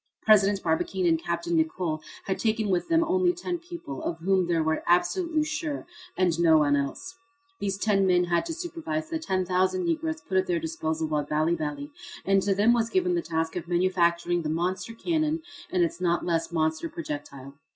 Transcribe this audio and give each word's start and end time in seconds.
President 0.23 0.63
Barbicane 0.63 1.05
and 1.05 1.21
Capt. 1.23 1.47
Nicholl 1.47 2.01
had 2.25 2.39
taken 2.39 2.69
with 2.69 2.87
them 2.87 3.03
only 3.03 3.33
ten 3.33 3.59
people, 3.59 4.01
of 4.01 4.17
whom 4.17 4.47
they 4.47 4.57
were 4.57 4.81
absolutely 4.87 5.43
sure, 5.43 5.85
and 6.17 6.39
no 6.39 6.57
one 6.57 6.75
else. 6.75 7.19
These 7.59 7.77
ten 7.77 8.07
men 8.07 8.23
had 8.23 8.47
to 8.47 8.53
supervise 8.55 9.11
the 9.11 9.19
10,000 9.19 9.85
Negroes 9.85 10.19
put 10.21 10.39
at 10.39 10.47
their 10.47 10.57
disposal 10.59 11.07
by 11.07 11.21
Bali 11.21 11.53
Bali, 11.53 11.91
and 12.25 12.41
to 12.41 12.55
them 12.55 12.73
was 12.73 12.89
given 12.89 13.13
the 13.13 13.21
task 13.21 13.55
of 13.55 13.67
manufacturing 13.67 14.41
the 14.41 14.49
monster 14.49 14.95
cannon 14.95 15.43
and 15.69 15.83
its 15.83 16.01
not 16.01 16.25
less 16.25 16.51
monster 16.51 16.89
projectile. 16.89 17.53